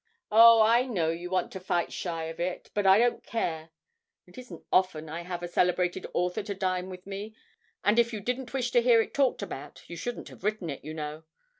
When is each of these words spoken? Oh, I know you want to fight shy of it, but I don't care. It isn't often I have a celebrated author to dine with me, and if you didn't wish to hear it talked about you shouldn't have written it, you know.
Oh, 0.31 0.63
I 0.63 0.87
know 0.87 1.11
you 1.11 1.29
want 1.29 1.51
to 1.51 1.59
fight 1.59 1.93
shy 1.93 2.23
of 2.23 2.39
it, 2.39 2.71
but 2.73 2.87
I 2.87 2.97
don't 2.97 3.23
care. 3.23 3.69
It 4.25 4.35
isn't 4.39 4.65
often 4.73 5.07
I 5.09 5.21
have 5.21 5.43
a 5.43 5.47
celebrated 5.47 6.07
author 6.15 6.41
to 6.41 6.55
dine 6.55 6.89
with 6.89 7.05
me, 7.05 7.35
and 7.83 7.99
if 7.99 8.11
you 8.11 8.19
didn't 8.19 8.51
wish 8.51 8.71
to 8.71 8.81
hear 8.81 8.99
it 9.03 9.13
talked 9.13 9.43
about 9.43 9.83
you 9.87 9.95
shouldn't 9.95 10.29
have 10.29 10.43
written 10.43 10.71
it, 10.71 10.83
you 10.83 10.95
know. 10.95 11.25